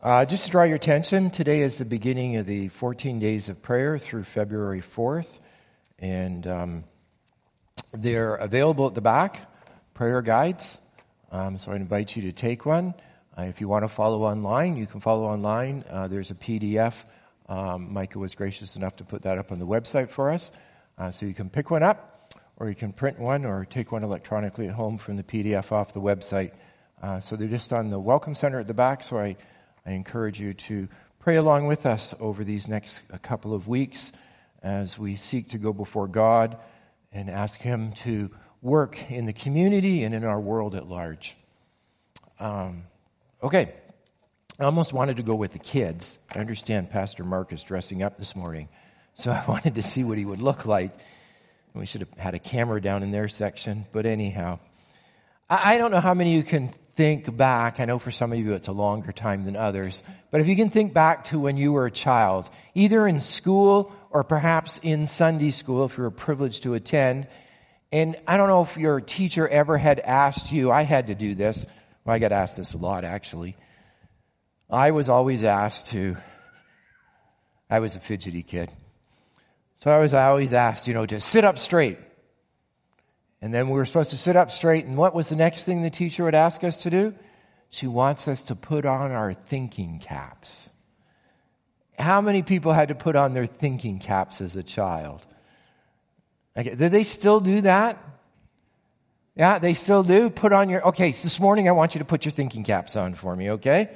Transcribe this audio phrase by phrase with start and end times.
[0.00, 3.60] Uh, just to draw your attention, today is the beginning of the 14 days of
[3.60, 5.40] prayer through February 4th.
[5.98, 6.84] And um,
[7.92, 9.50] they're available at the back,
[9.94, 10.80] prayer guides.
[11.32, 12.94] Um, so I invite you to take one.
[13.36, 15.82] Uh, if you want to follow online, you can follow online.
[15.90, 17.04] Uh, there's a PDF.
[17.48, 20.52] Um, Micah was gracious enough to put that up on the website for us.
[20.96, 24.04] Uh, so you can pick one up, or you can print one, or take one
[24.04, 26.52] electronically at home from the PDF off the website.
[27.02, 29.02] Uh, so they're just on the Welcome Center at the back.
[29.02, 29.36] So I
[29.88, 30.86] I encourage you to
[31.18, 34.12] pray along with us over these next couple of weeks
[34.62, 36.58] as we seek to go before God
[37.10, 41.38] and ask Him to work in the community and in our world at large.
[42.38, 42.82] Um,
[43.42, 43.72] okay,
[44.60, 46.18] I almost wanted to go with the kids.
[46.34, 48.68] I understand Pastor Mark is dressing up this morning,
[49.14, 50.92] so I wanted to see what he would look like.
[51.72, 54.58] We should have had a camera down in their section, but anyhow.
[55.48, 58.40] I don't know how many of you can think back, I know for some of
[58.40, 60.02] you it's a longer time than others,
[60.32, 63.94] but if you can think back to when you were a child, either in school
[64.10, 67.28] or perhaps in Sunday school, if you were privileged to attend,
[67.92, 71.36] and I don't know if your teacher ever had asked you, I had to do
[71.36, 71.68] this.
[72.04, 73.56] Well, I got asked this a lot actually.
[74.68, 76.16] I was always asked to,
[77.70, 78.72] I was a fidgety kid.
[79.76, 81.98] So I was always asked, you know, to sit up straight.
[83.40, 84.86] And then we were supposed to sit up straight.
[84.86, 87.14] And what was the next thing the teacher would ask us to do?
[87.70, 90.70] She wants us to put on our thinking caps.
[91.98, 95.26] How many people had to put on their thinking caps as a child?
[96.56, 97.98] Okay, did they still do that?
[99.36, 100.30] Yeah, they still do.
[100.30, 102.96] Put on your, okay, so this morning I want you to put your thinking caps
[102.96, 103.90] on for me, okay?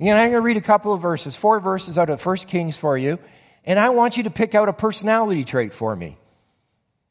[0.00, 2.76] And I'm going to read a couple of verses, four verses out of First Kings
[2.76, 3.18] for you.
[3.64, 6.16] And I want you to pick out a personality trait for me.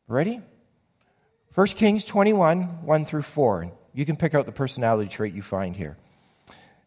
[0.07, 0.41] Ready?
[1.55, 3.71] 1 Kings 21, 1 through 4.
[3.93, 5.95] You can pick out the personality trait you find here.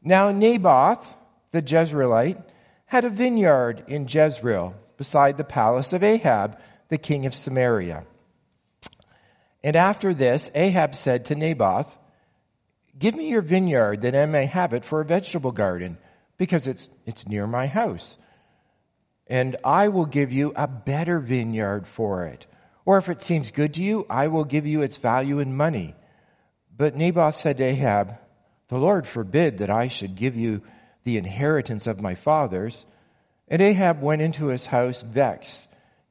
[0.03, 1.17] Now, Naboth,
[1.53, 2.43] the Jezreelite,
[2.85, 6.59] had a vineyard in Jezreel beside the palace of Ahab,
[6.91, 8.05] the king of Samaria.
[9.65, 11.97] And after this, Ahab said to Naboth,
[12.99, 15.97] Give me your vineyard that I may have it for a vegetable garden,
[16.37, 18.19] because it's, it's near my house.
[19.29, 22.47] And I will give you a better vineyard for it
[22.89, 25.95] or if it seems good to you, I will give you its value in money.
[26.75, 28.17] But Naboth said to Ahab,
[28.69, 30.63] The Lord forbid that I should give you
[31.05, 32.87] the inheritance of my fathers.
[33.47, 35.69] And Ahab went into his house vexed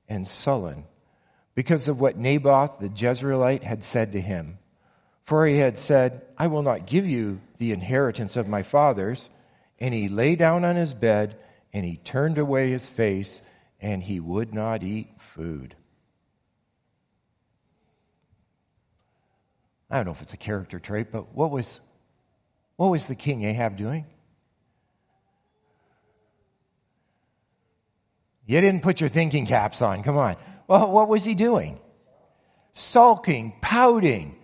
[0.07, 0.83] and sullen
[1.55, 4.59] because of what Naboth the Jezreelite had said to him.
[5.23, 9.31] For he had said, I will not give you the inheritance of my fathers.
[9.79, 11.39] And he lay down on his bed
[11.73, 13.41] and he turned away his face
[13.81, 15.75] and he would not eat food.
[19.89, 21.79] I don't know if it's a character trait, but what was,
[22.75, 24.05] what was the king Ahab doing?
[28.45, 30.03] You didn't put your thinking caps on.
[30.03, 30.37] Come on.
[30.67, 31.79] Well, what was he doing?
[32.73, 34.37] Sulking, pouting,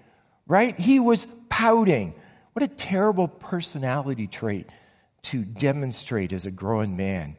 [0.48, 0.78] right?
[0.80, 2.14] He was pouting.
[2.54, 4.68] What a terrible personality trait
[5.24, 7.38] to demonstrate as a growing man.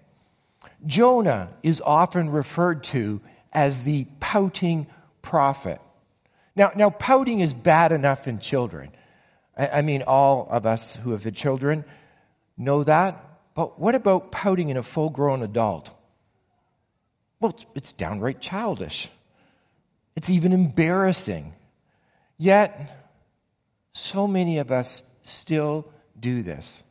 [0.86, 3.20] Jonah is often referred to
[3.52, 4.86] as the pouting
[5.22, 5.80] prophet.
[6.56, 8.90] Now, now pouting is bad enough in children.
[9.56, 11.84] I, I mean, all of us who have had children
[12.56, 13.22] know that.
[13.54, 15.90] But what about pouting in a full grown adult?
[17.40, 19.10] Well, it's, it's downright childish.
[20.16, 21.54] It's even embarrassing.
[22.38, 23.00] Yet,
[23.92, 26.82] so many of us still do this.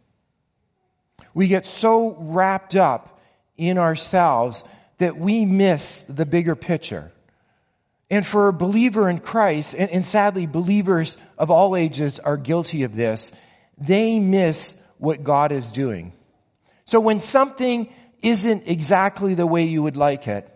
[1.34, 3.20] We get so wrapped up
[3.58, 4.64] in ourselves
[4.98, 7.12] that we miss the bigger picture.
[8.14, 12.84] And for a believer in Christ, and, and, sadly, believers of all ages are guilty
[12.84, 13.32] of this,
[13.80, 16.14] they miss what God is doing.
[16.86, 17.92] So when something
[18.22, 20.48] isn't exactly the way you would like it,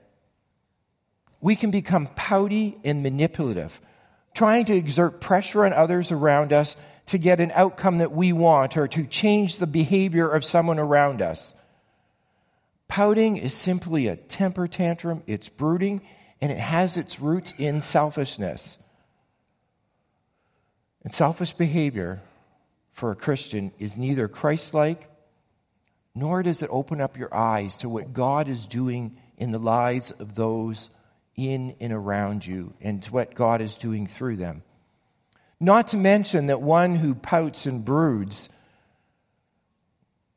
[1.42, 3.82] we can become pouty and manipulative,
[4.36, 8.78] trying to exert pressure on others around us to get an outcome that we want
[8.78, 11.56] or to change the behavior of someone around us.
[12.88, 16.04] Pouting is simply a temper tantrum, it's brooding,
[16.42, 18.78] and it has its roots in selfishness.
[21.04, 22.22] And selfish behavior
[22.92, 25.10] for a Christian is neither Christ like
[26.18, 30.10] nor does it open up your eyes to what God is doing in the lives
[30.10, 30.90] of those
[31.36, 34.64] in and around you and to what God is doing through them.
[35.60, 38.50] Not to mention that one who pouts and broods,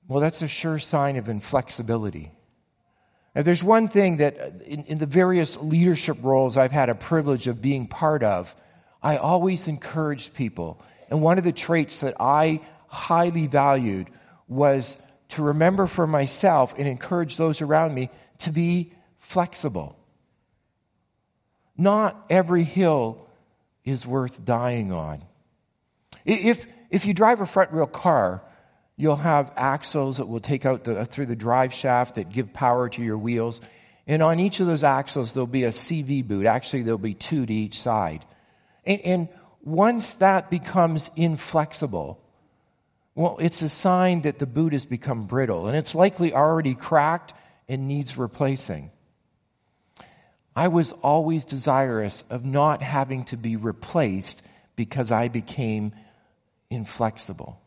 [0.06, 2.30] well, that's a sure sign of inflexibility.
[3.34, 6.94] If there's one thing that uh, in, in, the various leadership roles I've had a
[6.94, 8.54] privilege of being part of,
[9.02, 10.82] I always encouraged people.
[11.08, 14.08] And one of the traits that I highly valued
[14.48, 14.98] was
[15.30, 19.96] to remember for myself and encourage those around me to be flexible.
[21.76, 23.28] Not every hill
[23.84, 25.22] is worth dying on.
[26.24, 28.42] If, if you drive a front wheel car,
[29.00, 32.88] you'll have axles that will take out the, through the drive shaft that give power
[32.88, 33.60] to your wheels.
[34.06, 36.46] And on each of those axles, there'll be a CV boot.
[36.46, 38.24] Actually, there'll be two to each side.
[38.84, 39.28] And, and
[39.62, 42.20] once that becomes inflexible,
[43.14, 47.34] well, it's a sign that the boot has become brittle and it's likely already cracked
[47.68, 48.90] and needs replacing.
[50.54, 54.46] I was always desirous of not having to be replaced
[54.76, 55.92] because I became
[56.70, 57.60] inflexible.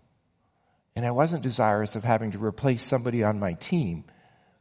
[0.96, 4.04] And I wasn't desirous of having to replace somebody on my team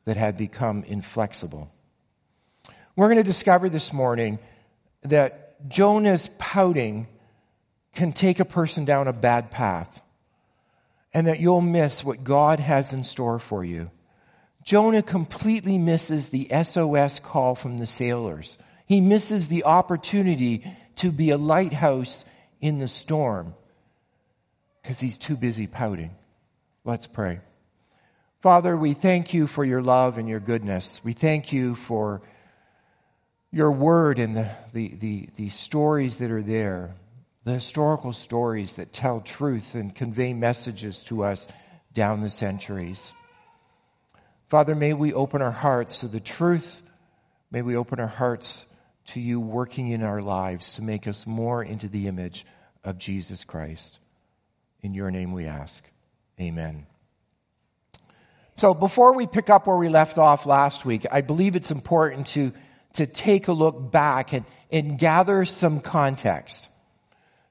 [0.05, 1.71] that had become inflexible.
[2.97, 4.39] We're going to discover this morning
[5.03, 7.07] that Jonah's pouting
[7.95, 10.01] can take a person down a bad path
[11.15, 13.91] and that you'll miss what God has in store for you.
[14.65, 18.57] Jonah completely misses the SOS call from the sailors.
[18.87, 20.65] He misses the opportunity
[20.97, 22.25] to be a lighthouse
[22.61, 23.55] in the storm
[24.81, 26.11] because he's too busy pouting.
[26.85, 27.41] Let's pray.
[28.41, 31.01] Father, we thank you for your love and your goodness.
[31.05, 32.23] We thank you for
[33.53, 36.95] your word and the, the, the, the stories that are there
[37.45, 41.49] the historical stories that tell truth and convey messages to us
[41.93, 43.13] down the centuries.
[44.49, 46.83] Father, may we open our hearts to the truth.
[47.51, 48.67] May we open our hearts
[49.07, 52.47] to you working in our lives to make us more into the image
[52.85, 53.99] of Jesus Christ.
[54.83, 55.92] In your name we ask.
[56.43, 56.87] Amen.
[58.57, 62.27] So before we pick up where we left off last week, I believe it's important
[62.29, 62.53] to,
[62.95, 66.69] to take a look back and, and gather some context.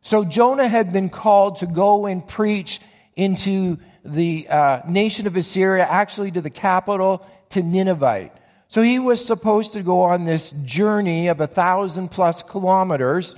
[0.01, 2.81] So Jonah had been called to go and preach
[3.15, 8.31] into the uh, nation of Assyria, actually to the capital, to Nineveh.
[8.67, 13.38] So he was supposed to go on this journey of a thousand plus kilometers.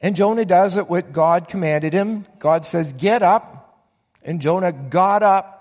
[0.00, 2.24] And Jonah does it what God commanded him.
[2.38, 3.65] God says, Get up.
[4.26, 5.52] And Jonah got up.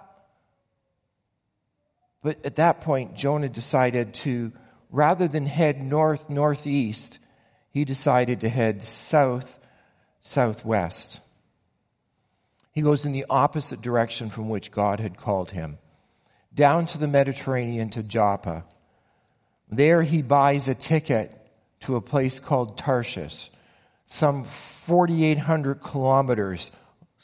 [2.23, 4.51] But at that point, Jonah decided to,
[4.89, 7.19] rather than head north, northeast,
[7.69, 9.59] he decided to head south,
[10.21, 11.21] southwest.
[12.71, 15.77] He goes in the opposite direction from which God had called him,
[16.53, 18.65] down to the Mediterranean to Joppa.
[19.69, 21.31] There he buys a ticket
[21.81, 23.51] to a place called Tarshish,
[24.07, 26.71] some 4,800 kilometers,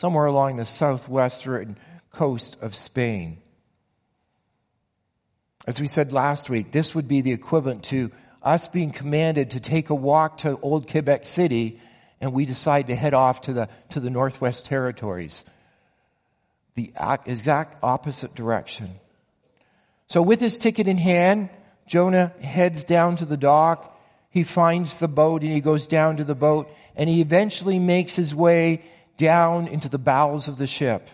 [0.01, 1.77] somewhere along the southwestern
[2.11, 3.37] coast of Spain.
[5.67, 8.09] As we said last week, this would be the equivalent to
[8.41, 11.79] us being commanded to take a walk to Old Quebec City,
[12.19, 15.45] and we decide to head off to the, to the Northwest Territories.
[16.73, 16.91] The
[17.27, 18.95] exact opposite direction.
[20.07, 21.51] So with his ticket in hand,
[21.85, 23.95] Jonah heads down to the dock.
[24.31, 28.15] He finds the boat and he goes down to the boat and he eventually makes
[28.15, 28.81] his way
[29.21, 31.07] down into the bowels of the ship.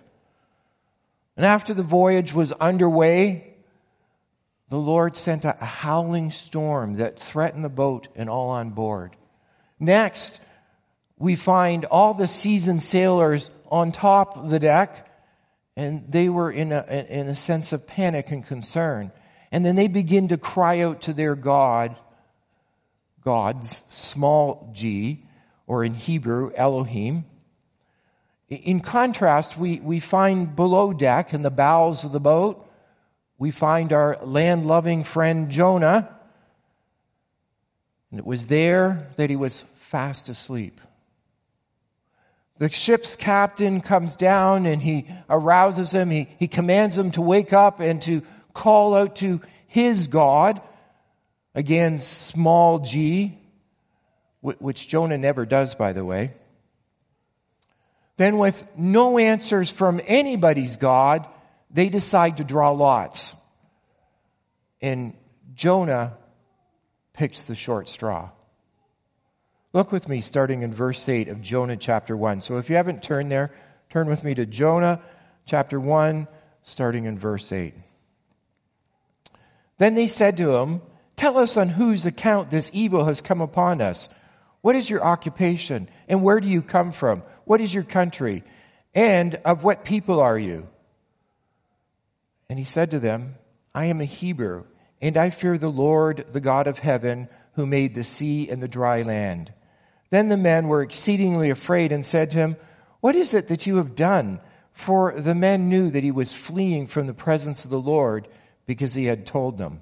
[1.36, 3.54] And after the voyage was underway,
[4.70, 9.16] the Lord sent a howling storm that threatened the boat and all on board.
[9.80, 10.42] Next,
[11.20, 15.10] we find all the seasoned sailors on top of the deck,
[15.76, 19.12] and they were in a, in a sense of panic and concern.
[19.52, 21.96] And then they begin to cry out to their God,
[23.24, 25.26] gods, small g,
[25.68, 27.26] or in Hebrew, Elohim.
[28.50, 32.66] In contrast, we, we find below deck in the bowels of the boat,
[33.38, 36.10] we find our land loving friend Jonah.
[38.10, 40.80] And it was there that he was fast asleep.
[42.58, 46.10] The ship's captain comes down and he arouses him.
[46.10, 48.24] He, he commands him to wake up and to
[48.54, 50.62] call out to his God.
[51.54, 53.38] Again, small g,
[54.42, 56.34] which Jonah never does, by the way.
[58.18, 61.28] Then, with no answers from anybody's God,
[61.70, 63.36] they decide to draw lots.
[64.82, 65.14] And
[65.54, 66.18] Jonah
[67.14, 68.30] picks the short straw.
[69.74, 72.42] Look with me, starting in verse 8 of Jonah chapter 1.
[72.42, 73.52] So if you haven't turned there,
[73.90, 75.02] turn with me to Jonah
[75.46, 76.28] chapter 1,
[76.64, 77.74] starting in verse 8.
[79.78, 80.82] Then they said to him,
[81.16, 84.10] Tell us on whose account this evil has come upon us.
[84.68, 85.88] What is your occupation?
[86.10, 87.24] And where do you come from?
[87.46, 88.44] What is your country?
[88.94, 90.68] And of what people are you?
[92.50, 93.36] And he said to them,
[93.74, 94.66] I am a Hebrew,
[95.02, 98.68] and I fear the Lord, the God of heaven, who made the sea and the
[98.68, 99.54] dry land.
[100.10, 102.58] Then the men were exceedingly afraid and said to him,
[103.00, 104.42] What is it that you have done?
[104.74, 108.28] For the men knew that he was fleeing from the presence of the Lord
[108.66, 109.82] because he had told them.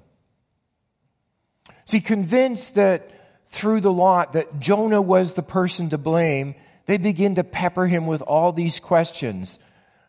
[1.86, 3.10] See, convinced that
[3.46, 6.54] through the lot that Jonah was the person to blame,
[6.86, 9.58] they begin to pepper him with all these questions.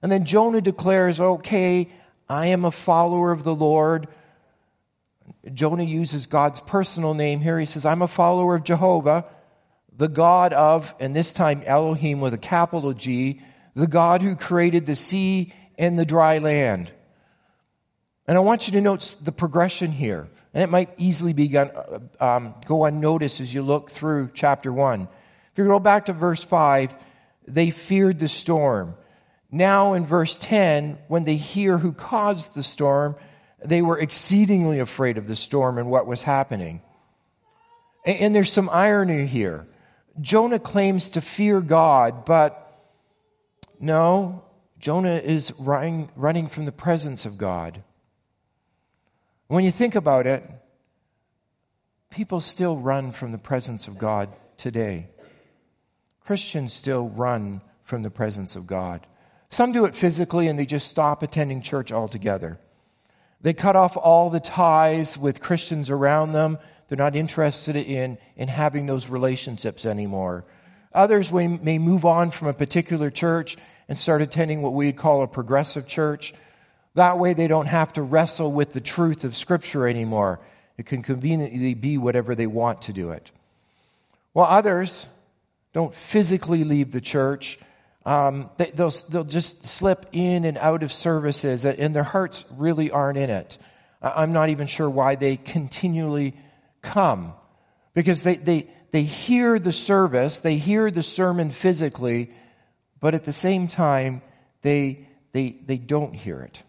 [0.02, 1.90] And then Jonah declares, okay,
[2.30, 4.08] I am a follower of the Lord.
[5.54, 7.60] Jonah uses God's personal name here.
[7.60, 9.26] He says, I'm a follower of Jehovah,
[9.96, 13.42] the God of, and this time Elohim with a capital G,
[13.76, 16.92] the God who created the sea and the dry land.
[18.28, 20.28] And I want you to note the progression here.
[20.54, 21.56] And it might easily be
[22.20, 25.04] um, go unnoticed as you look through chapter 1.
[25.04, 26.96] If you go back to verse 5,
[27.48, 28.96] they feared the storm.
[29.50, 33.16] Now in verse 10, when they hear who caused the storm,
[33.64, 36.82] they were exceedingly afraid of the storm and what was happening.
[38.06, 39.68] And, and there's some irony here.
[40.20, 42.64] Jonah claims to fear God, but
[43.80, 44.44] no,
[44.80, 47.84] Jonah is running, running from the presence of God.
[49.48, 50.44] When you think about it,
[52.10, 55.08] people still run from the presence of God today.
[56.20, 59.08] Christians still run from the presence of God.
[59.50, 62.60] Some do it physically and they just stop attending church altogether.
[63.40, 66.58] They cut off all the ties with Christians around them.
[66.88, 70.44] They're not interested in, in having those relationships anymore.
[70.94, 73.56] Others may move on from a particular church
[73.88, 76.34] and start attending what we'd call a progressive church
[76.98, 80.40] that way they don't have to wrestle with the truth of Scripture anymore.
[80.78, 83.32] It can conveniently be whatever they want to do it.
[84.34, 85.06] While others
[85.74, 87.60] don't physically leave the church,
[88.04, 92.90] um, they, will they'll just slip in and out of services, and their hearts really
[92.90, 93.60] aren't in it.
[94.02, 96.36] I'm not even sure why they continually
[96.82, 97.34] come.
[97.94, 102.32] Because they, they, they hear the service, they hear the sermon physically,
[103.00, 104.24] but at the same time,
[104.64, 106.64] they, they, they don't hear it.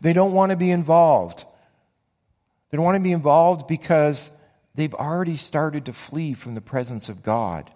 [0.00, 1.44] They don't want to be involved.
[2.70, 4.30] They don't want to be involved because
[4.74, 7.70] they've already started to flee from the presence of God.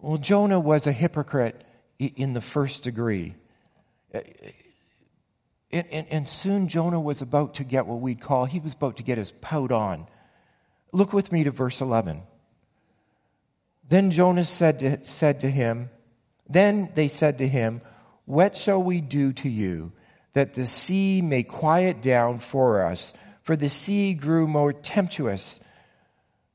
[0.00, 1.64] Well, Jonah was a hypocrite
[1.98, 3.34] in the first degree.
[4.12, 4.24] And,
[5.90, 9.02] and, and, soon Jonah was about to get what we'd call, he was about to
[9.04, 10.08] get his pout on.
[10.92, 12.22] Look with me to verse 11.
[13.88, 15.90] Then Jonah said to, said to him,
[16.48, 17.82] Then they said to him,
[18.24, 19.92] What shall we do to you?
[20.32, 25.60] That the sea may quiet down for us, for the sea grew more tempestuous.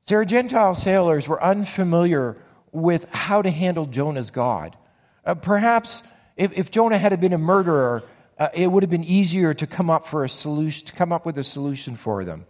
[0.02, 2.38] So our Gentile sailors were unfamiliar
[2.72, 4.78] with how to handle Jonah's God.
[5.26, 6.04] Uh, perhaps
[6.38, 8.04] if, if, Jonah had been a murderer,
[8.38, 11.26] uh, it would have been easier to come up for a solution, to come up
[11.26, 12.46] with a solution for them.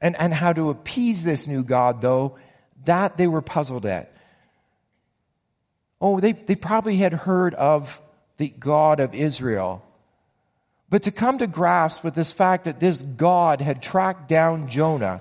[0.00, 2.36] And, and how to appease this new God, though,
[2.84, 4.12] that they were puzzled at.
[6.00, 8.00] Oh, they, they probably had heard of
[8.36, 9.84] the God of Israel
[10.90, 15.20] but to come to grasp with this fact that this God had tracked down Jonah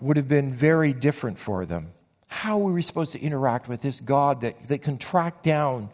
[0.00, 1.92] would have been very different for them.
[2.26, 5.90] How were we supposed to interact with this God that, that can track down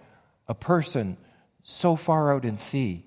[0.48, 1.16] a person
[1.64, 3.04] so far out in sea?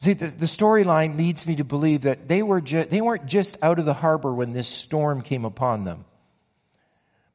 [0.00, 3.56] See, the, the storyline leads me to believe that they, were ju- they weren't just
[3.62, 6.04] out of the harbor when this storm came upon them.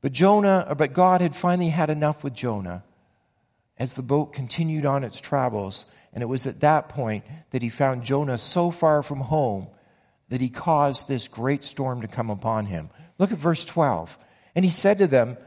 [0.01, 2.84] But Jonah, but God had finally had enough with Jonah
[3.78, 5.86] as the boat continued on its travels.
[6.13, 9.68] And it was at that point that he found Jonah so far from home
[10.30, 12.90] that he caused this great storm to come upon him.
[13.18, 14.18] Look at verse 12.
[14.56, 15.38] And he said to them,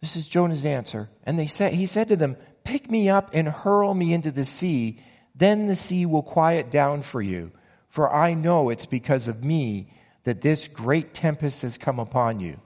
[0.00, 1.08] This is Jonah's answer.
[1.24, 4.44] And they said, he said to them, Pick me up and hurl me into the
[4.44, 5.00] sea.
[5.34, 7.52] Then the sea will quiet down for you.
[7.88, 9.92] For I know it's because of me
[10.24, 12.60] that this great tempest has come upon you.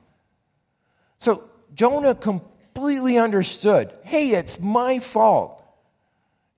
[1.19, 2.15] So Jonah
[2.75, 5.59] completely understood hey, it's my fault.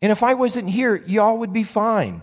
[0.01, 2.23] And if I wasn't here, y'all would be fine.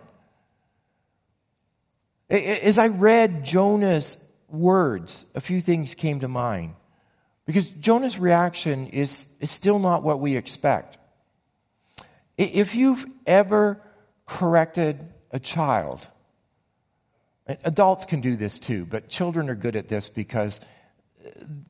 [2.29, 4.17] As I read Jonah's
[4.49, 6.75] words, a few things came to mind.
[7.45, 10.97] Because Jonah's reaction is, is still not what we expect.
[12.37, 13.81] If you've ever
[14.25, 14.99] corrected
[15.31, 16.07] a child,
[17.47, 20.61] adults can do this too, but children are good at this because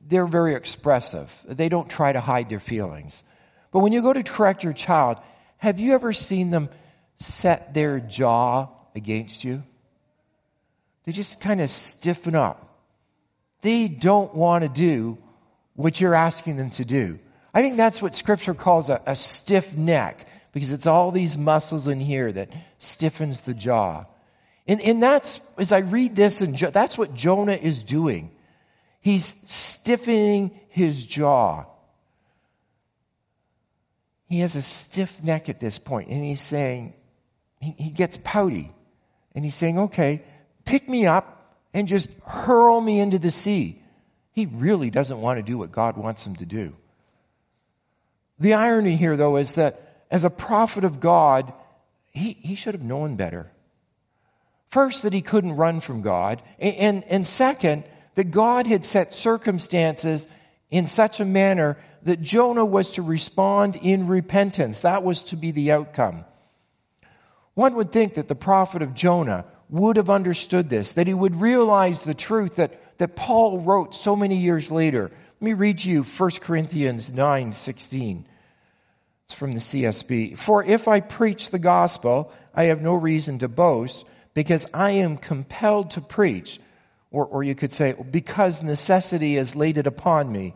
[0.06, 1.32] they're very expressive.
[1.48, 3.24] They don't try to hide their feelings.
[3.70, 5.18] But when you go to correct your child,
[5.58, 6.68] have you ever seen them
[7.16, 9.62] set their jaw against you?
[11.04, 12.68] They just kind of stiffen up.
[13.62, 15.18] They don't want to do
[15.74, 17.18] what you're asking them to do.
[17.54, 21.88] I think that's what scripture calls a, a stiff neck because it's all these muscles
[21.88, 24.04] in here that stiffens the jaw.
[24.66, 28.30] And, and that's, as I read this, and that's what Jonah is doing.
[29.02, 31.66] He's stiffening his jaw.
[34.28, 36.94] he has a stiff neck at this point, and he's saying,
[37.60, 38.72] he, he gets pouty.
[39.34, 40.22] And he's saying, okay,
[40.64, 43.82] pick me up and just hurl me into the sea.
[44.32, 46.74] He really doesn't want to do what God wants him to do.
[48.38, 51.52] The irony here, though, is that as a prophet of God,
[52.10, 53.50] he, he should have known better.
[54.68, 56.42] First, that he couldn't run from God.
[56.58, 60.26] And, and, and second, that God had set circumstances
[60.70, 64.80] in such a manner that Jonah was to respond in repentance.
[64.80, 66.24] That was to be the outcome.
[67.54, 71.40] One would think that the prophet of Jonah would have understood this, that he would
[71.40, 75.10] realize the truth that, that Paul wrote so many years later.
[75.40, 78.26] Let me read you 1 Corinthians 9 16.
[79.24, 80.36] It's from the CSB.
[80.36, 84.04] For if I preach the gospel, I have no reason to boast
[84.34, 86.60] because I am compelled to preach.
[87.12, 90.54] Or, or you could say, because necessity has laid it upon me.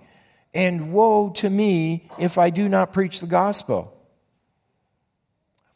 [0.54, 3.92] And woe to me if I do not preach the gospel.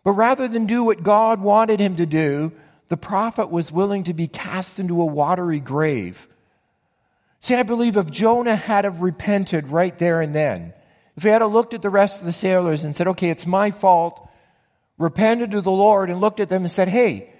[0.02, 2.52] But rather than do what God wanted him to do,
[2.88, 6.26] the prophet was willing to be cast into a watery grave.
[7.40, 10.72] See, I believe if Jonah had have repented right there and then,
[11.16, 13.70] if he had looked at the rest of the sailors and said, okay, it's my
[13.70, 14.26] fault,
[14.96, 17.30] repented to the Lord and looked at them and said, hey,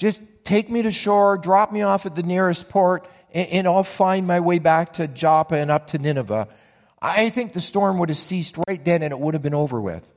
[0.00, 3.84] just take me to shore, drop me off at the nearest port, and, and I'll
[3.84, 6.48] find my way back to Joppa and up to Nineveh.
[7.00, 9.80] I think the storm would have ceased right then and it would have been over
[9.80, 10.10] with.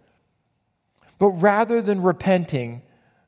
[1.20, 2.82] But rather than repenting,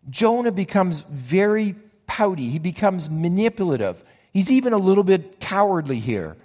[0.10, 1.76] Jonah becomes very
[2.08, 2.50] pouty.
[2.50, 4.04] He becomes manipulative.
[4.34, 6.38] He's even a little bit cowardly here.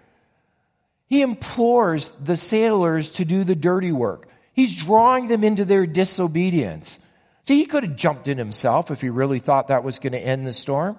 [1.06, 4.28] He implores the sailors to do the dirty work.
[4.52, 6.98] He's drawing them into their disobedience.
[7.44, 10.18] See, he could have jumped in himself if he really thought that was going to
[10.18, 10.98] end the storm.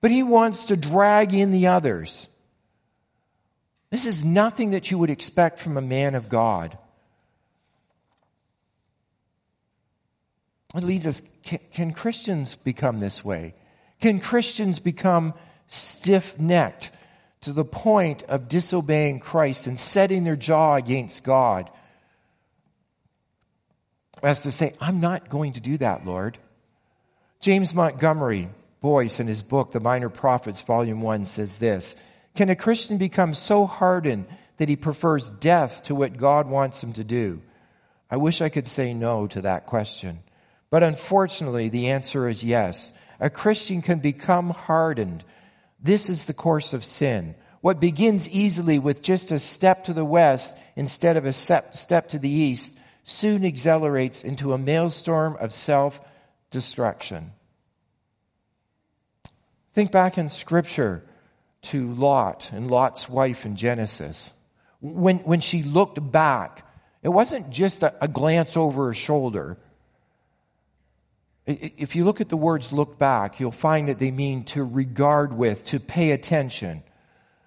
[0.00, 2.26] But he wants to drag in the others.
[3.90, 6.78] This is nothing that you would expect from a man of God.
[10.74, 13.54] It leads us can, can Christians become this way?
[14.00, 15.34] Can Christians become
[15.66, 16.92] stiff necked
[17.42, 21.70] to the point of disobeying Christ and setting their jaw against God?
[24.22, 26.38] As to say, I'm not going to do that, Lord.
[27.40, 31.94] James Montgomery Boice, in his book, The Minor Prophets, Volume 1, says this
[32.34, 36.94] Can a Christian become so hardened that he prefers death to what God wants him
[36.94, 37.42] to do?
[38.10, 40.20] I wish I could say no to that question.
[40.70, 42.92] But unfortunately, the answer is yes.
[43.18, 45.24] A Christian can become hardened.
[45.82, 47.34] This is the course of sin.
[47.60, 52.08] What begins easily with just a step to the west instead of a step, step
[52.10, 56.00] to the east soon accelerates into a maelstrom of self
[56.50, 57.32] destruction.
[59.72, 61.02] Think back in Scripture
[61.62, 64.32] to Lot and Lot's wife in Genesis.
[64.80, 66.66] When, when she looked back,
[67.02, 69.58] it wasn't just a, a glance over her shoulder.
[71.46, 75.32] If you look at the words look back, you'll find that they mean to regard
[75.32, 76.82] with, to pay attention.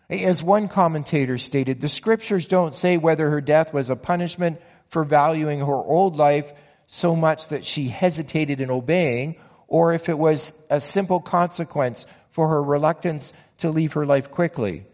[0.10, 4.62] As one commentator stated, the scriptures don't say whether her death was a punishment
[4.94, 6.54] for valuing her old life
[6.88, 9.36] so much that she hesitated in obeying,
[9.68, 14.86] or if it was a simple consequence for her reluctance to leave her life quickly.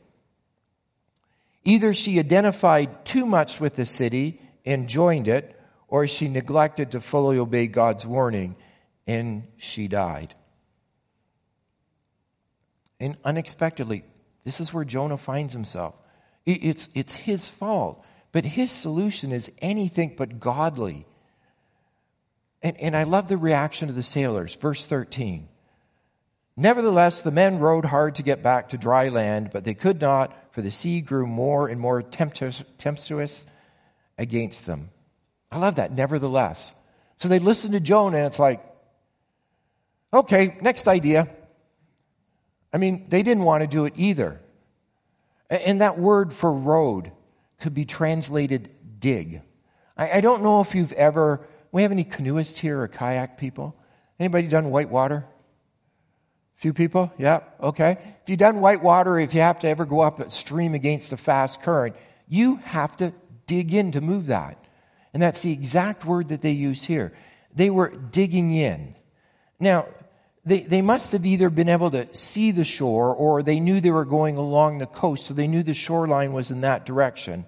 [1.64, 7.02] Either she identified too much with the city and joined it, or she neglected to
[7.02, 8.56] fully obey God's warning
[9.08, 10.36] and she died.
[13.00, 14.04] And unexpectedly,
[14.44, 15.96] this is where Jonah finds himself.
[16.46, 21.06] It's, it's his fault, but his solution is anything but godly.
[22.62, 24.56] And, and I love the reaction of the sailors.
[24.56, 25.48] Verse 13.
[26.58, 30.36] Nevertheless, the men rowed hard to get back to dry land, but they could not,
[30.52, 33.46] for the sea grew more and more tempestuous
[34.18, 34.90] against them.
[35.52, 36.74] I love that, nevertheless.
[37.18, 38.62] So they listened to Jonah, and it's like,
[40.14, 41.30] Okay, next idea.
[42.74, 44.40] I mean, they didn't want to do it either.
[45.50, 47.12] And that word for rowed
[47.60, 48.70] could be translated
[49.00, 49.42] dig.
[49.98, 53.76] I, don't know if you've ever, we have any canoeists here or kayak people?
[54.18, 55.26] Anybody done whitewater?
[56.56, 57.12] Few people?
[57.18, 57.98] Yeah, okay.
[58.24, 61.18] If you've done whitewater, if you have to ever go up a stream against a
[61.18, 61.96] fast current,
[62.28, 63.14] you have to
[63.46, 64.58] dig in to move that.
[65.14, 67.14] And that's the exact word that they use here.
[67.54, 68.96] They were digging in.
[69.60, 69.88] Now,
[70.46, 73.92] they, they must have either been able to see the shore or they knew they
[73.92, 77.46] were going along the coast, so they knew the shoreline was in that direction.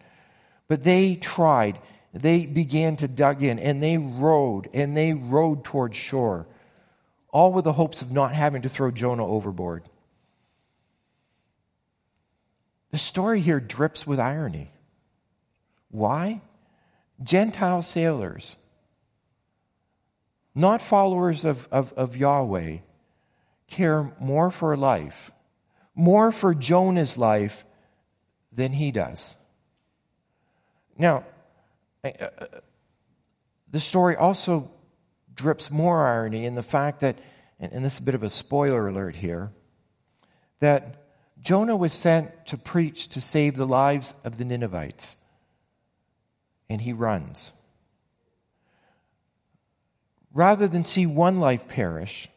[0.67, 1.79] But they tried.
[2.13, 6.47] They began to dug in and they rowed and they rowed towards shore,
[7.29, 9.83] all with the hopes of not having to throw Jonah overboard.
[12.91, 14.71] The story here drips with irony.
[15.89, 16.41] Why?
[17.23, 18.57] Gentile sailors
[20.53, 22.77] not followers of, of, of Yahweh,
[23.67, 25.31] care more for life,
[25.95, 27.65] more for Jonah's life
[28.51, 29.35] than he does.
[30.97, 31.23] Now,
[32.03, 32.27] uh,
[33.69, 34.69] the story also
[35.33, 37.17] drips more irony in the fact that,
[37.59, 39.51] and this is a bit of a spoiler alert here,
[40.59, 40.97] that
[41.39, 45.15] Jonah was sent to preach to save the lives of the Ninevites,
[46.69, 47.51] and he runs.
[50.33, 52.29] Rather than see one life perish,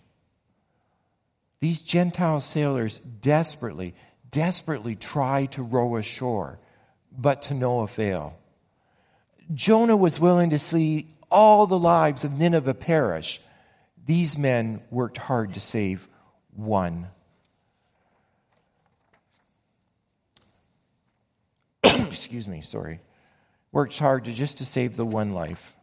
[1.61, 3.94] these Gentile sailors desperately,
[4.30, 6.59] desperately try to row ashore,
[7.16, 8.37] but to no avail.
[9.52, 13.40] Jonah was willing to see all the lives of Nineveh perish.
[14.07, 16.07] These men worked hard to save
[16.54, 17.09] one.
[21.85, 23.00] Excuse me, sorry.
[23.72, 25.73] Worked hard to just to save the one life.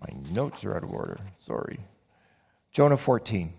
[0.00, 1.18] My notes are out of order.
[1.38, 1.78] Sorry.
[2.72, 3.52] Jonah 14.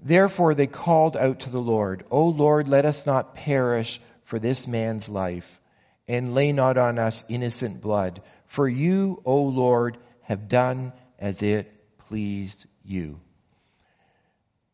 [0.00, 4.66] Therefore they called out to the Lord, O Lord, let us not perish for this
[4.66, 5.60] man's life,
[6.08, 8.22] and lay not on us innocent blood.
[8.46, 13.20] For you, O Lord, have done as it pleased you.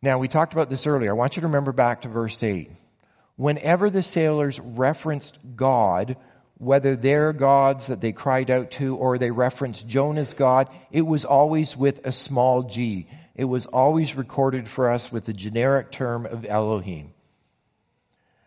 [0.03, 1.11] Now, we talked about this earlier.
[1.11, 2.71] I want you to remember back to verse 8.
[3.37, 6.16] Whenever the sailors referenced God,
[6.61, 11.25] whether their gods that they cried out to or they referenced Jonah's God, it was
[11.25, 13.09] always with a small g.
[13.35, 17.14] It was always recorded for us with the generic term of Elohim.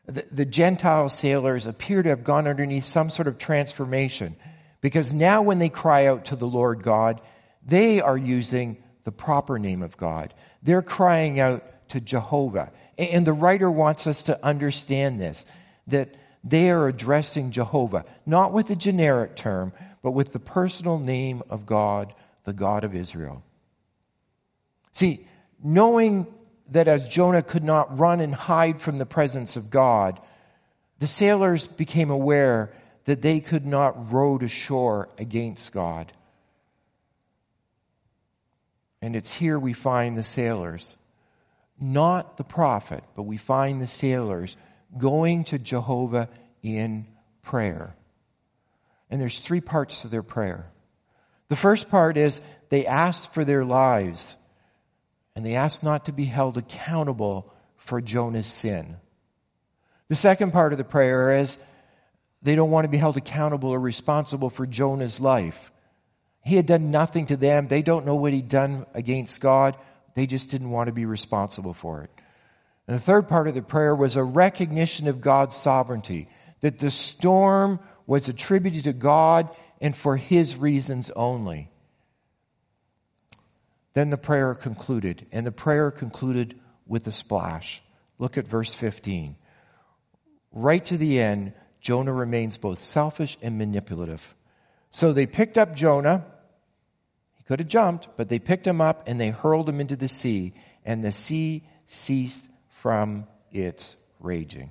[0.06, 4.36] The, the Gentile sailors appear to have gone underneath some sort of transformation
[4.80, 7.19] because now when they cry out to the Lord God,
[7.65, 10.36] they are using the proper name of God.
[10.62, 12.71] They're crying out to Jehovah.
[12.99, 15.47] And the writer wants us to understand this,
[15.88, 21.41] that they are addressing Jehovah, not with a generic term, but with the personal name
[21.49, 23.43] of God, the God of Israel.
[24.91, 25.25] See,
[25.63, 26.27] knowing
[26.71, 30.19] that as Jonah could not run and hide from the presence of God,
[30.99, 32.71] the sailors became aware
[33.06, 36.12] that they could not row to shore against God.
[39.01, 40.95] And it's here we find the sailors,
[41.79, 44.56] not the prophet, but we find the sailors
[44.97, 46.29] going to Jehovah
[46.62, 47.08] in
[47.41, 47.95] prayer.
[49.10, 50.71] And there's three parts to their prayer.
[51.49, 54.36] The first part is they ask for their lives,
[55.36, 58.97] and they ask not to be held accountable for Jonah's sin.
[60.08, 61.58] The second part of the prayer is
[62.41, 65.71] they don't want to be held accountable or responsible for Jonah's life.
[66.43, 67.67] He had done nothing to them.
[67.67, 69.77] They don't know what he'd done against God.
[70.13, 72.10] They just didn't want to be responsible for it.
[72.88, 76.28] And the third part of the prayer was a recognition of God's sovereignty,
[76.62, 81.69] that the storm was attributed to God and for his reasons only.
[83.93, 87.82] Then the prayer concluded, and the prayer concluded with a splash.
[88.17, 89.36] Look at verse 15.
[90.52, 94.36] Right to the end, Jonah remains both selfish and manipulative.
[94.89, 96.26] So they picked up Jonah.
[97.34, 100.08] He could have jumped, but they picked him up and they hurled him into the
[100.08, 100.54] sea,
[100.86, 102.50] and the sea ceased
[102.84, 104.69] from its raging.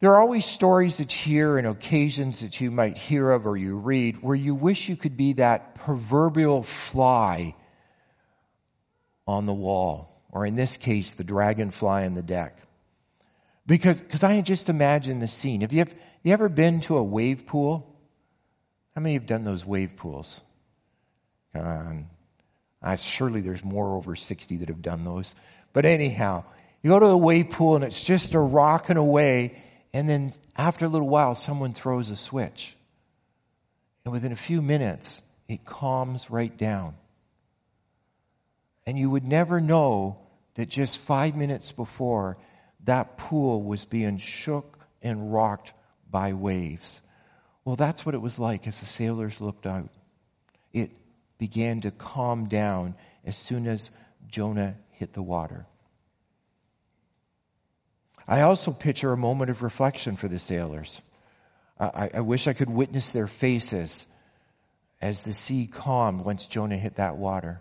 [0.00, 3.58] There are always stories that you hear and occasions that you might hear of or
[3.58, 7.54] you read where you wish you could be that proverbial fly
[9.26, 12.58] on the wall, or in this case, the dragonfly on the deck.
[13.66, 15.60] Because because I just imagine the scene.
[15.60, 18.00] Have you, ever, you ever been to a wave pool?
[18.94, 20.40] How many have done those wave pools?
[22.82, 25.34] I, surely there's more over 60 that have done those.
[25.76, 26.44] But anyhow,
[26.82, 29.62] you go to the wave pool and it's just a rocking away,
[29.92, 32.74] and then after a little while, someone throws a switch.
[34.02, 36.94] And within a few minutes, it calms right down.
[38.86, 40.16] And you would never know
[40.54, 42.38] that just five minutes before,
[42.84, 45.74] that pool was being shook and rocked
[46.10, 47.02] by waves.
[47.66, 49.90] Well, that's what it was like as the sailors looked out.
[50.72, 50.92] It
[51.36, 52.94] began to calm down
[53.26, 53.90] as soon as
[54.26, 55.66] Jonah hit the water.
[58.28, 61.00] I also picture a moment of reflection for the sailors.
[61.78, 64.06] I, I, wish I could witness their faces
[65.00, 67.60] as the sea calmed once Jonah hit that water.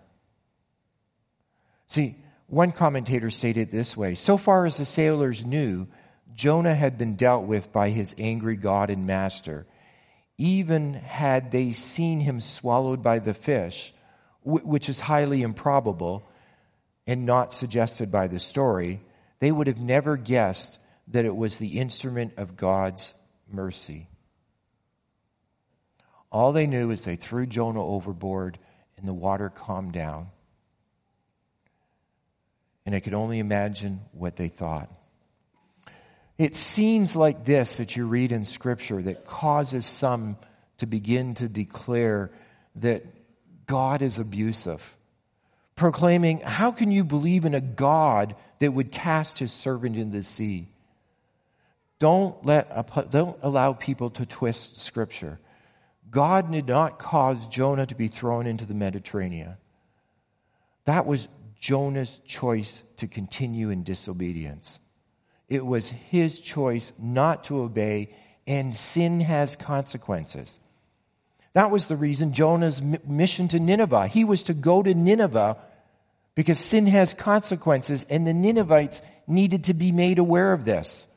[1.88, 2.16] See,
[2.48, 5.88] one commentator stated this way So far as the sailors knew,
[6.34, 9.68] Jonah had been dealt with by his angry God and master.
[10.38, 13.94] Even had they seen him swallowed by the fish,
[14.44, 16.28] which is highly improbable,
[17.08, 19.02] and not suggested by the story,
[19.40, 23.14] they would have never guessed that it was the instrument of God's
[23.52, 24.08] mercy.
[26.32, 28.58] All they knew is they threw Jonah overboard
[28.98, 30.28] and the water calmed down.
[32.86, 34.92] And I could only imagine what they thought.
[36.38, 40.38] It's scenes like this that you read in Scripture that causes some
[40.80, 42.32] to begin to declare
[42.76, 43.06] that
[43.66, 44.96] God is abusive.
[45.76, 50.24] Proclaiming, How can you believe in a God that would cast his servant in the
[50.24, 50.70] sea?
[52.00, 55.40] Don't, let, don't allow people to twist Scripture.
[56.10, 59.58] God did not cause Jonah to be thrown into the Mediterranean.
[60.86, 61.28] That was
[61.60, 64.80] Jonah's choice to continue in disobedience.
[65.48, 68.14] It was his choice not to obey,
[68.48, 70.60] and sin has consequences.
[71.56, 74.08] That was the reason Jonah's mission to Nineveh.
[74.08, 75.56] He was to go to Nineveh
[76.36, 81.08] because sin has consequences, and the Ninevites needed to be made aware of this.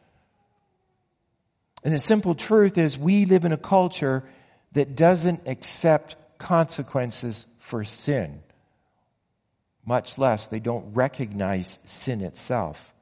[1.82, 4.22] And the simple truth is, we live in a culture
[4.72, 8.40] that doesn't accept consequences for sin,
[9.84, 12.94] much less they don't recognize sin itself.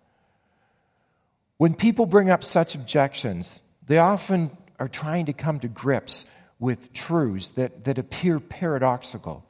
[1.58, 6.24] When people bring up such objections, they often are trying to come to grips
[6.58, 9.44] with truths that, that appear paradoxical.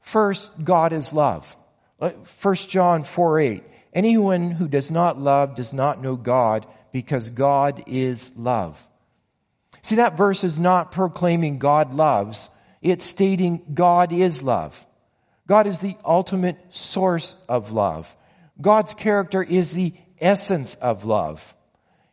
[0.00, 1.56] First, God is love.
[1.98, 3.64] 1 uh, John 4 8.
[3.92, 8.84] Anyone who does not love does not know God because God is love.
[9.82, 12.50] See, that verse is not proclaiming God loves,
[12.82, 14.86] it's stating God is love.
[15.46, 18.14] God is the ultimate source of love.
[18.60, 21.54] God's character is the essence of love.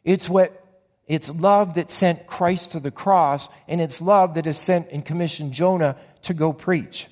[0.03, 0.66] It's what
[1.07, 5.05] it's love that sent Christ to the cross, and it's love that has sent and
[5.05, 7.07] commissioned Jonah to go preach.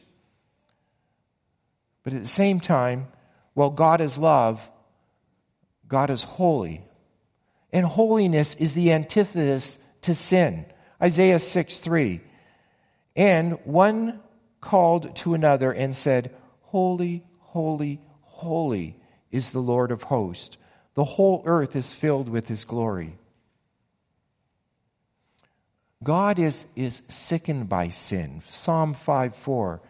[2.03, 3.07] But at the same time,
[3.53, 4.61] while God is love,
[5.87, 6.83] God is holy.
[7.71, 10.65] And holiness is the antithesis to sin.
[11.01, 12.21] Isaiah 6 3.
[13.15, 14.19] And one
[14.59, 18.97] called to another and said, Holy, holy, holy
[19.31, 20.57] is the Lord of hosts.
[20.95, 23.17] The whole earth is filled with his glory.
[26.05, 28.43] God is, is sickened by sin.
[28.51, 29.81] Psalm 5 4.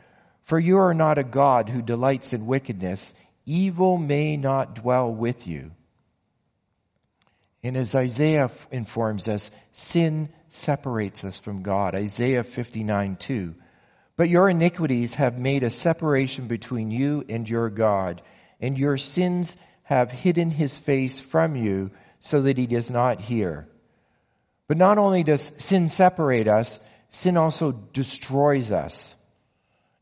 [0.44, 3.14] For you are not a God who delights in wickedness,
[3.46, 5.72] evil may not dwell with you.
[7.64, 11.96] And as Isaiah informs us, sin separates us from God.
[11.96, 13.56] Isaiah 59 2.
[14.16, 18.22] But your iniquities have made a separation between you and your God,
[18.62, 23.68] and your sins have hidden his face from you so that he does not hear.
[24.68, 29.16] But not only does sin separate us, sin also destroys us.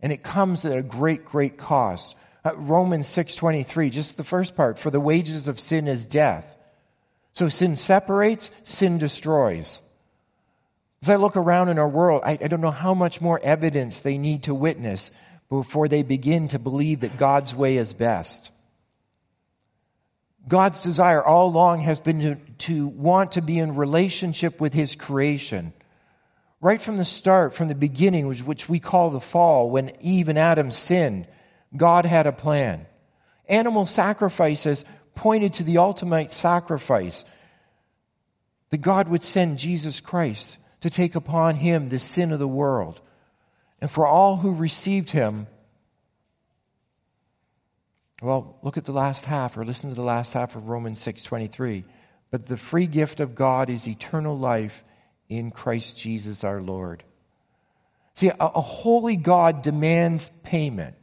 [0.02, 2.16] And it comes at a great, great cost.
[2.46, 6.58] Uh, Romans 6.23, just the first part, for the wages of sin is death.
[7.34, 9.82] So sin separates, sin destroys.
[11.02, 14.00] As I look around in our world, I, I don't know how much more evidence
[14.00, 15.12] they need to witness
[15.50, 18.52] before they begin to believe that God's way is best.
[20.48, 22.36] God's desire all along has been to,
[22.68, 25.74] to, want to be in relationship with His creation.
[26.60, 30.30] Right from the start, from the beginning, which, which we call the fall, when Eve
[30.30, 31.28] and Adam sinned,
[31.76, 32.86] God had a plan.
[33.48, 37.26] Animal sacrifices pointed to the ultimate sacrifice
[38.70, 43.02] that God would send Jesus Christ to take upon him the sin of the world.
[43.80, 45.48] And for all who received him,
[48.24, 51.84] well, look at the last half or listen to the last half of Romans 6:23.
[52.32, 54.84] But the free gift of God is eternal life
[55.28, 57.04] in Christ Jesus our Lord.
[58.16, 60.96] See, a, a holy God demands payment.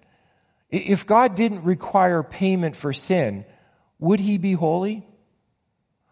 [0.70, 3.44] If God didn't require payment for sin,
[3.98, 5.06] would he be holy?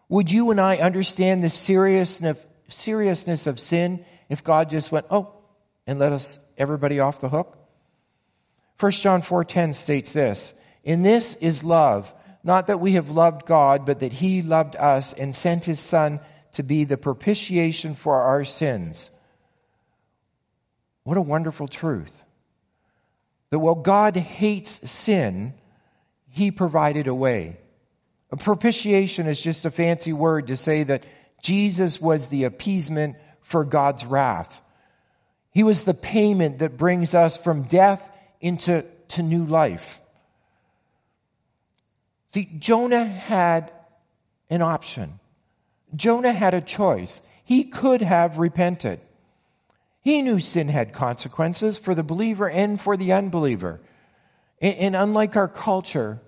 [0.09, 5.33] Would you and I understand the seriousness, seriousness of sin if God just went, oh,
[5.87, 7.57] and let us everybody off the hook?
[8.79, 12.13] 1 John 4:10 states this, "In this is love,
[12.43, 16.19] not that we have loved God, but that he loved us and sent his son
[16.53, 19.09] to be the propitiation for our sins."
[21.03, 22.23] What a wonderful truth.
[23.49, 25.53] That while God hates sin,
[26.29, 27.57] he provided a way.
[28.31, 31.03] A propitiation is just a fancy word to say that
[31.41, 34.61] Jesus was the appeasement for God's wrath.
[35.51, 38.07] He was the payment that brings us from death
[38.39, 39.99] into to new life.
[42.29, 43.71] See, Jonah had
[44.49, 45.19] an option.
[45.95, 47.21] Jonah had a choice.
[47.43, 49.01] He could have repented.
[50.01, 53.81] He knew sin had consequences for the believer and for the unbeliever.
[54.61, 56.19] And, unlike our culture,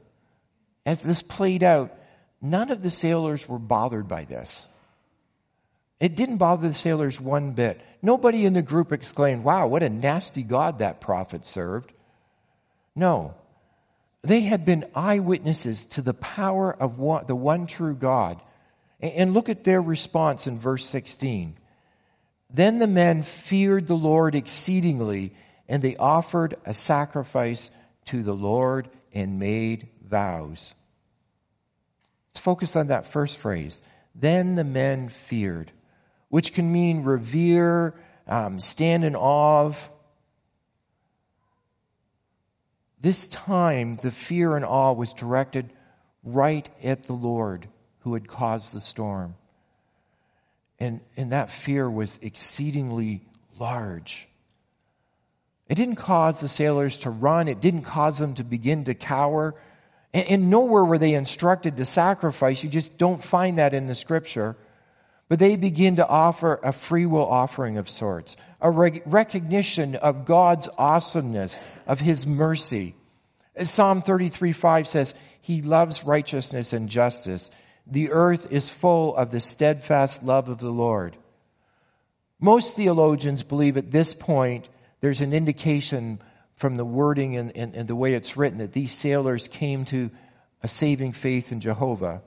[0.85, 1.93] as this played out,
[2.41, 4.67] none of the sailors were bothered by this.
[5.99, 7.79] It didn't bother the sailors one bit.
[8.01, 11.91] Nobody in the group exclaimed, Wow, what a nasty God that prophet served.
[12.95, 13.35] No.
[14.23, 18.39] They had been eyewitnesses to the power of one, the one true God.
[18.99, 21.57] And look at their response in verse 16.
[22.53, 25.33] Then the men feared the Lord exceedingly,
[25.67, 27.71] and they offered a sacrifice
[28.05, 30.75] to the Lord and made vows.
[32.29, 33.81] Let's focus on that first phrase.
[34.13, 35.71] Then the men feared,
[36.29, 37.95] which can mean revere,
[38.27, 39.89] um, stand in awe of.
[43.01, 45.71] This time, the fear and awe was directed
[46.23, 47.67] right at the Lord
[48.01, 49.35] who had caused the storm.
[50.79, 53.21] And, and that fear was exceedingly
[53.59, 54.27] large.
[55.67, 57.47] It didn't cause the sailors to run.
[57.47, 59.55] It didn't cause them to begin to cower.
[60.13, 62.63] And, and nowhere were they instructed to sacrifice.
[62.63, 64.55] You just don't find that in the scripture.
[65.29, 70.25] But they begin to offer a free will offering of sorts, a rec- recognition of
[70.25, 72.95] God's awesomeness, of His mercy.
[73.63, 77.51] Psalm 33 5 says, He loves righteousness and justice.
[77.87, 81.17] The earth is full of the steadfast love of the Lord.
[82.39, 84.69] Most theologians believe at this point
[85.01, 86.19] there's an indication
[86.55, 90.11] from the wording and, and, and, the way it's written that these sailors came to
[90.61, 92.21] a saving faith in Jehovah.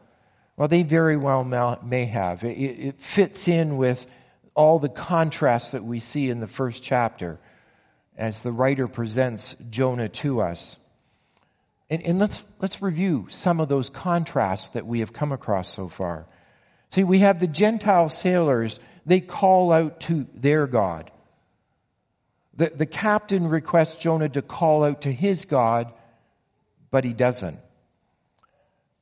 [0.57, 2.43] Well, they very well may have.
[2.43, 4.07] It, it fits in with
[4.55, 7.39] all the contrasts that we see in the first chapter
[8.17, 10.79] as the writer presents Jonah to us.
[11.91, 15.89] And, and, let's, let's review some of those contrasts that we have come across so
[15.89, 16.27] far.
[16.91, 21.11] See, we have the Gentile sailors, they call out to their God.
[22.57, 25.93] The, the captain requests Jonah to call out to his God,
[26.91, 27.59] but he doesn't.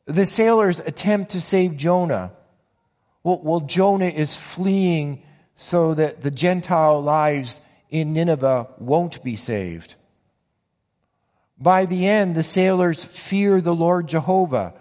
[0.07, 2.33] The sailors attempt to save Jonah.
[3.23, 5.23] Well, well, Jonah is fleeing
[5.55, 7.61] so that the Gentile lives
[7.93, 9.95] in Nineveh won't be saved.
[11.61, 14.75] By the end, the sailors fear the Lord Jehovah.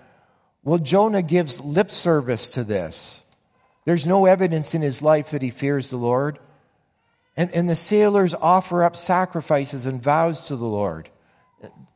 [0.64, 3.24] Well, Jonah gives lip service to this.
[3.86, 6.40] There's no evidence in his life that he fears the Lord.
[7.36, 11.10] And, and the sailors offer up sacrifices and vows to the Lord.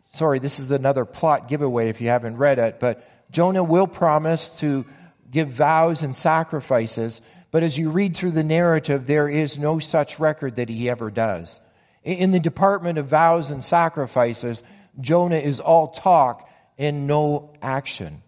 [0.02, 4.60] Sorry, this is another plot giveaway if you haven't read it, but Jonah will promise
[4.60, 4.86] to
[5.32, 7.22] give vows and sacrifices,
[7.56, 11.10] but as you read through the narrative, there is no such record that he ever
[11.10, 11.62] does.
[12.04, 14.62] In the department of vows and sacrifices,
[15.00, 18.22] Jonah is all talk and no action.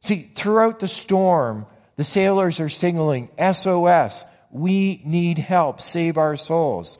[0.00, 5.80] See, throughout the storm, the sailors are signaling SOS, we need help.
[5.80, 6.98] Save our souls.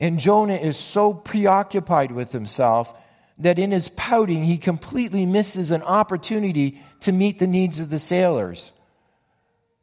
[0.00, 2.92] And Jonah is so preoccupied with himself
[3.38, 8.00] that in his pouting, he completely misses an opportunity to meet the needs of the
[8.00, 8.72] sailors.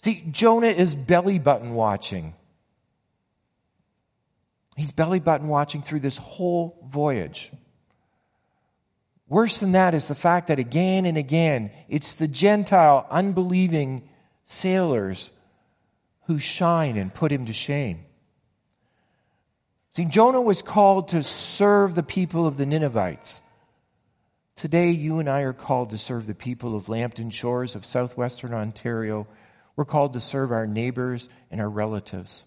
[0.05, 2.35] See, Jonah is belly button watching.
[4.77, 7.51] He's belly button watching through this whole voyage.
[9.27, 14.07] Worse than that is the fact that again and again, it's the Gentile, unbelieving
[14.45, 15.31] sailors
[16.27, 18.05] who shine and put him to shame.
[19.89, 23.41] See, Jonah was called to serve the people of the Ninevites.
[24.55, 28.53] Today, you and I are called to serve the people of Lambton Shores of southwestern
[28.53, 29.25] Ontario.
[29.75, 32.45] We're called to serve our neighbors and our relatives.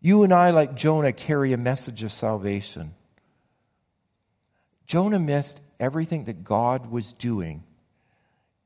[0.00, 2.94] You and I, like Jonah, carry a message of salvation.
[4.86, 7.64] Jonah missed everything that God was doing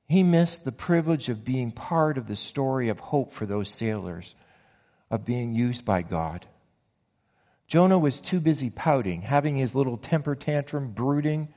[0.09, 4.35] he missed the privilege of being part of the story of hope for those sailors,
[5.11, 6.46] of being used by God.
[7.66, 11.48] Jonah was too busy pouting, having his little temper tantrum, brooding.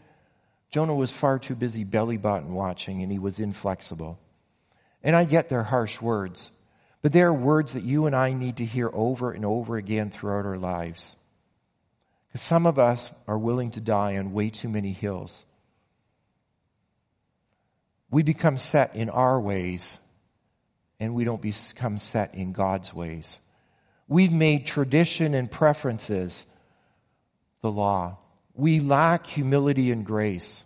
[0.71, 4.19] Jonah was far too busy belly button watching, and he was inflexible.
[5.03, 6.51] And I get their harsh words,
[7.01, 10.09] but they are words that you and I need to hear over and over again
[10.09, 11.15] throughout our lives.
[12.27, 15.45] Because some of us are willing to die on way too many hills
[18.11, 19.99] we become set in our ways
[20.99, 23.39] and we don't become set in God's ways.
[24.07, 26.47] We've made tradition and preferences
[27.61, 28.17] the law.
[28.53, 30.65] We lack humility and grace.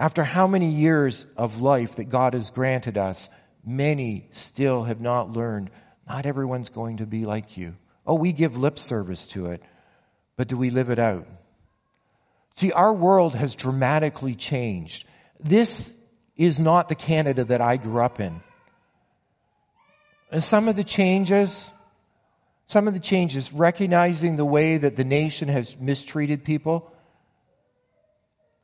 [0.00, 3.28] After how many years of life that God has granted us,
[3.62, 5.68] many still have not learned
[6.08, 7.76] not everyone's going to be like you.
[8.06, 9.62] Oh, we give lip service to it,
[10.38, 11.26] but do we live it out?
[12.54, 15.06] See, our world has dramatically changed.
[15.38, 15.92] This
[16.34, 18.40] is not the Canada that I grew up in.
[20.32, 21.70] And some of the changes,
[22.68, 26.90] some of the changes, recognizing the way that the nation has mistreated people,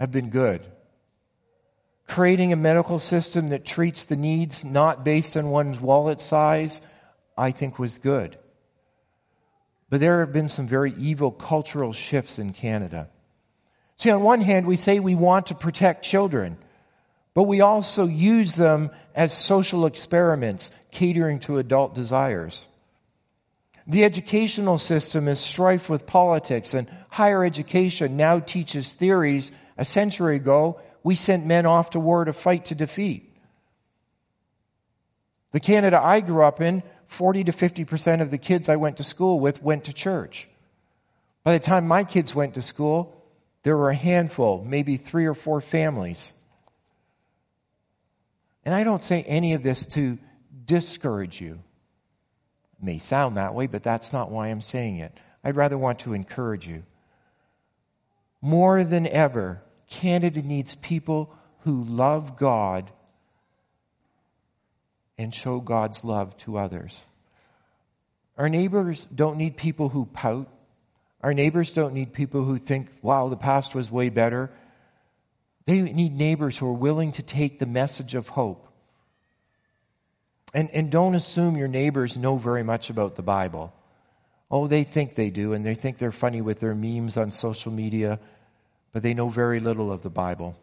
[0.00, 0.66] have been good.
[2.06, 6.80] Creating a medical system that treats the needs not based on one's wallet size,
[7.36, 8.38] I think was good.
[9.90, 13.08] But there have been some very evil cultural shifts in Canada.
[13.96, 16.58] See, on one hand, we say we want to protect children,
[17.34, 22.66] but we also use them as social experiments, catering to adult desires.
[23.86, 30.36] The educational system is strife with politics, and higher education now teaches theories a century
[30.36, 33.32] ago we sent men off to war to fight to defeat.
[35.52, 39.04] The Canada I grew up in, 40 to 50% of the kids I went to
[39.04, 40.48] school with went to church.
[41.44, 43.24] By the time my kids went to school,
[43.62, 46.34] there were a handful, maybe three or four families.
[48.64, 50.18] And I don't say any of this to
[50.64, 51.60] discourage you.
[52.80, 55.16] It may sound that way, but that's not why I'm saying it.
[55.44, 56.82] I'd rather want to encourage you.
[58.42, 62.90] More than ever, Canada needs people who love God
[65.18, 67.06] and show God's love to others.
[68.36, 70.48] Our neighbors don't need people who pout.
[71.22, 74.50] Our neighbors don't need people who think, wow, the past was way better.
[75.64, 78.68] They need neighbors who are willing to take the message of hope.
[80.54, 83.72] And, and don't assume your neighbors know very much about the Bible.
[84.50, 87.72] Oh, they think they do, and they think they're funny with their memes on social
[87.72, 88.20] media
[88.92, 90.56] but they know very little of the Bible.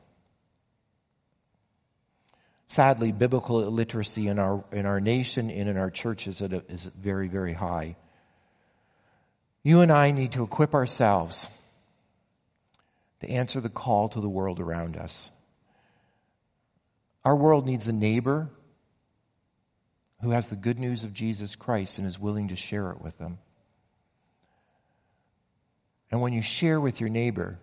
[2.67, 7.53] Sadly, biblical illiteracy in our, in our nation and in our churches is very, very
[7.53, 7.95] high.
[9.63, 11.47] You and I need to equip ourselves
[13.21, 15.32] to answer the call to the world around us.
[17.24, 18.49] Our world needs a neighbor
[20.21, 23.17] who has the good news of Jesus Christ and is willing to share it with
[23.17, 23.38] them.
[26.11, 27.59] And when you share with your neighbor,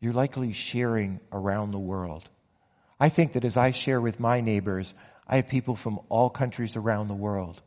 [0.00, 2.28] you're likely sharing around the world.
[2.98, 4.94] I think that as I share with my neighbors,
[5.26, 7.60] I have people from all countries around the world.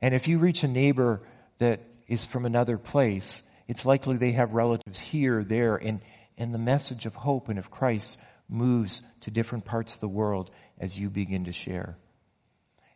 [0.00, 1.22] And if you reach a neighbor
[1.58, 6.00] that is from another place, it's likely they have relatives here, there, and,
[6.38, 10.50] and the message of hope and of Christ moves to different parts of the world
[10.78, 11.96] as you begin to share.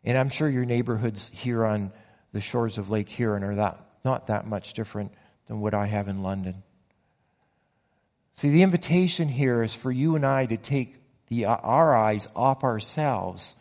[0.05, 1.93] And I'm sure your neighborhoods here on
[2.33, 5.13] the shores of Lake Huron are that, not that much different
[5.47, 6.63] than what I have in London.
[8.41, 12.65] See, the invitation here is for you and I to take the, our eyes off
[12.65, 13.55] ourselves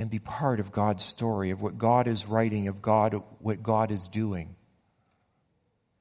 [0.00, 3.92] and be part of God's story, of what God is writing, of God, what God
[3.92, 4.56] is doing.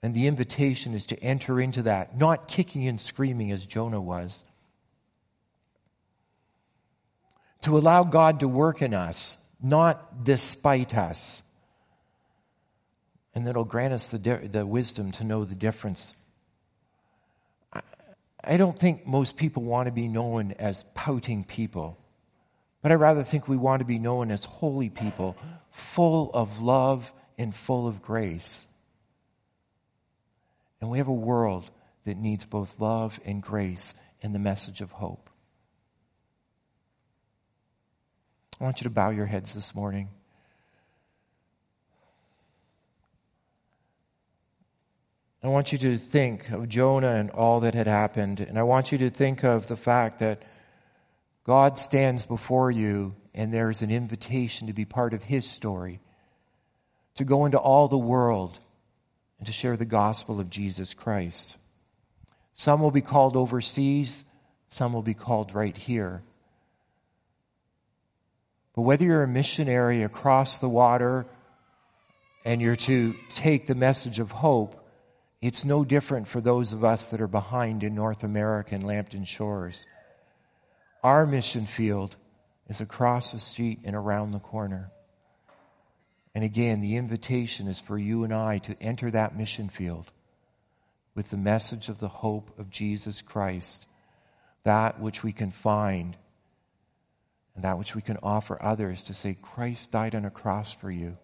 [0.01, 4.43] And the invitation is to enter into that, not kicking and screaming as Jonah was.
[7.61, 11.43] To allow God to work in us, not despite us.
[13.35, 16.15] And that'll grant us the, the wisdom to know the difference.
[18.43, 21.97] I, don't think most people want to be known as pouting people,
[22.81, 25.37] but I rather think we want to be known as holy people,
[25.71, 28.67] full of love and full of grace.
[30.81, 31.69] And we have a world
[32.05, 35.29] that needs both love and grace and the message of hope.
[38.59, 40.09] I want you to bow your heads this morning.
[45.43, 48.39] I want you to think of Jonah and all that had happened.
[48.39, 50.41] And I want you to think of the fact that
[51.43, 55.99] God stands before you and there is an invitation to be part of His story,
[57.15, 58.57] to go into all the world
[59.37, 61.57] and to share the gospel of Jesus Christ.
[62.53, 64.23] Some will be called overseas,
[64.69, 66.21] some will be called right here.
[68.75, 71.25] But whether you're a missionary across the water
[72.45, 74.79] and you're to take the message of hope,
[75.43, 79.25] it's no different for those of us that are behind in North America and Lambton
[79.25, 79.85] Shores.
[81.03, 82.15] Our mission field
[82.69, 84.89] is across the street and around the corner.
[86.33, 90.09] And again, the invitation is for you and I to enter that mission field
[91.13, 93.85] with the message of the hope of Jesus Christ,
[94.63, 96.15] that which we can find
[97.53, 100.89] and that which we can offer others to say, Christ died on a cross for
[100.89, 101.17] you.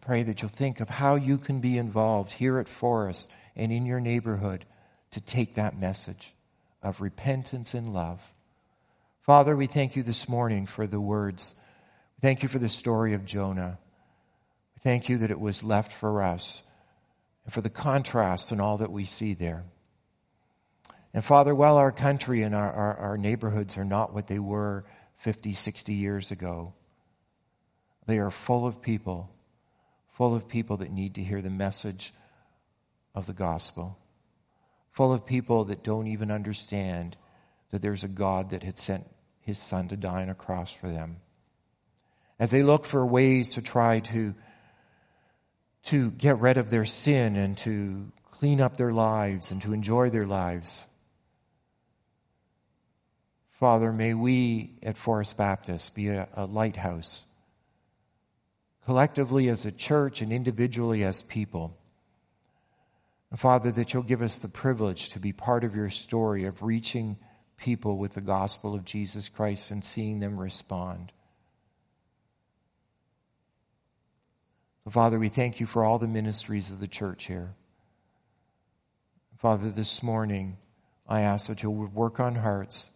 [0.00, 3.86] Pray that you'll think of how you can be involved here at Forest and in
[3.86, 4.64] your neighborhood
[5.12, 6.34] to take that message
[6.82, 8.20] of repentance and love.
[9.22, 11.54] Father, we thank you this morning for the words.
[12.20, 13.78] Thank you for the story of Jonah.
[14.80, 16.62] Thank you that it was left for us
[17.44, 19.64] and for the contrast and all that we see there.
[21.14, 24.84] And Father, while our country and our, our, our, neighborhoods are not what they were
[25.18, 26.74] 50, 60 years ago,
[28.06, 29.30] they are full of people
[30.14, 32.14] full of people that need to hear the message
[33.14, 33.98] of the gospel,
[34.92, 37.16] full of people that don't even understand
[37.70, 39.04] that there's a God that had sent
[39.40, 41.16] his son to die on a cross for them.
[42.38, 44.34] As they look for ways to try to,
[45.84, 50.10] to get rid of their sin and to clean up their lives and to enjoy
[50.10, 50.86] their lives.
[53.52, 57.26] Father, may we at Forest Baptist be a, a lighthouse,
[58.86, 61.76] collectively as a church and individually as people.
[63.36, 67.16] Father, that you'll give us the privilege to be part of your story of reaching
[67.56, 71.12] people with the gospel of Jesus Christ and seeing them respond.
[74.90, 77.54] Father, we thank you for all the ministries of the church here.
[79.38, 80.58] Father, this morning,
[81.08, 82.90] I ask that you would work on hearts,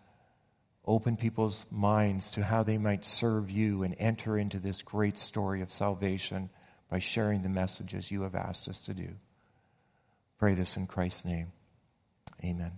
[0.89, 5.61] open people's minds to how they might serve you and enter into this great story
[5.61, 6.49] of salvation
[6.91, 9.11] by sharing the messages you have asked us to do.
[10.39, 11.53] Pray this in Christ's name.
[12.43, 12.73] Amen.